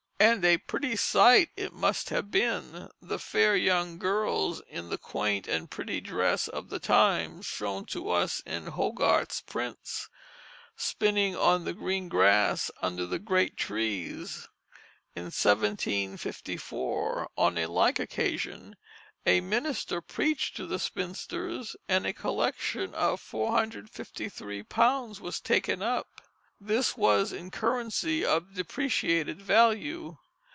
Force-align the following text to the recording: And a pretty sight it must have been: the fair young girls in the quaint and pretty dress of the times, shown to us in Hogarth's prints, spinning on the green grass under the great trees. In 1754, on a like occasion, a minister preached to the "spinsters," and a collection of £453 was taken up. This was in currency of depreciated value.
And 0.23 0.45
a 0.45 0.59
pretty 0.59 0.95
sight 0.95 1.49
it 1.57 1.73
must 1.73 2.11
have 2.11 2.29
been: 2.29 2.89
the 3.01 3.17
fair 3.17 3.55
young 3.55 3.97
girls 3.97 4.61
in 4.69 4.89
the 4.89 4.97
quaint 4.99 5.47
and 5.47 5.67
pretty 5.69 5.99
dress 5.99 6.47
of 6.47 6.69
the 6.69 6.77
times, 6.77 7.47
shown 7.47 7.85
to 7.87 8.11
us 8.11 8.39
in 8.45 8.67
Hogarth's 8.67 9.41
prints, 9.41 10.09
spinning 10.75 11.35
on 11.35 11.63
the 11.65 11.73
green 11.73 12.07
grass 12.07 12.69
under 12.83 13.07
the 13.07 13.17
great 13.17 13.57
trees. 13.57 14.47
In 15.15 15.23
1754, 15.31 17.31
on 17.35 17.57
a 17.57 17.65
like 17.65 17.97
occasion, 17.97 18.75
a 19.25 19.41
minister 19.41 20.01
preached 20.01 20.55
to 20.57 20.67
the 20.67 20.77
"spinsters," 20.77 21.75
and 21.89 22.05
a 22.05 22.13
collection 22.13 22.93
of 22.93 23.19
£453 23.19 25.19
was 25.19 25.41
taken 25.41 25.81
up. 25.81 26.05
This 26.63 26.95
was 26.95 27.31
in 27.33 27.49
currency 27.49 28.23
of 28.23 28.53
depreciated 28.53 29.41
value. 29.41 30.17